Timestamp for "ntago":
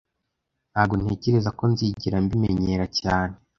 0.71-0.93